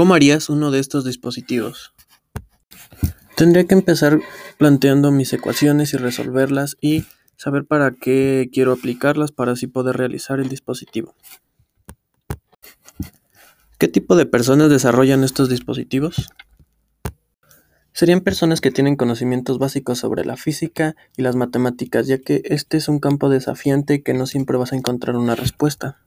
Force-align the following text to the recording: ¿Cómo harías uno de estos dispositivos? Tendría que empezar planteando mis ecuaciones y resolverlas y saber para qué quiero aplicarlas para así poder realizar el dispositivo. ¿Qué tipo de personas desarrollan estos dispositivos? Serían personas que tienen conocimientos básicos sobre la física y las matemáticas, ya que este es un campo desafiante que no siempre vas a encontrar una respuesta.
¿Cómo 0.00 0.14
harías 0.14 0.48
uno 0.48 0.70
de 0.70 0.78
estos 0.78 1.04
dispositivos? 1.04 1.92
Tendría 3.36 3.66
que 3.66 3.74
empezar 3.74 4.18
planteando 4.56 5.10
mis 5.10 5.30
ecuaciones 5.34 5.92
y 5.92 5.98
resolverlas 5.98 6.78
y 6.80 7.04
saber 7.36 7.66
para 7.66 7.90
qué 7.90 8.48
quiero 8.50 8.72
aplicarlas 8.72 9.30
para 9.30 9.52
así 9.52 9.66
poder 9.66 9.98
realizar 9.98 10.40
el 10.40 10.48
dispositivo. 10.48 11.14
¿Qué 13.76 13.88
tipo 13.88 14.16
de 14.16 14.24
personas 14.24 14.70
desarrollan 14.70 15.22
estos 15.22 15.50
dispositivos? 15.50 16.30
Serían 17.92 18.22
personas 18.22 18.62
que 18.62 18.70
tienen 18.70 18.96
conocimientos 18.96 19.58
básicos 19.58 19.98
sobre 19.98 20.24
la 20.24 20.38
física 20.38 20.96
y 21.14 21.20
las 21.20 21.36
matemáticas, 21.36 22.06
ya 22.06 22.16
que 22.16 22.40
este 22.46 22.78
es 22.78 22.88
un 22.88 23.00
campo 23.00 23.28
desafiante 23.28 24.02
que 24.02 24.14
no 24.14 24.24
siempre 24.24 24.56
vas 24.56 24.72
a 24.72 24.76
encontrar 24.76 25.16
una 25.16 25.36
respuesta. 25.36 25.98